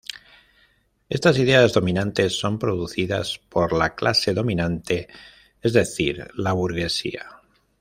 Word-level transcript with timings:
Estas 1.09 1.37
ideas 1.37 1.73
dominantes 1.73 2.35
son 2.39 2.57
producidas 2.57 3.37
por 3.49 3.71
la 3.71 3.93
clase 3.93 4.33
dominante, 4.33 5.07
es 5.61 5.73
decir, 5.73 6.27
la 6.33 6.53
burguesía. 6.53 7.43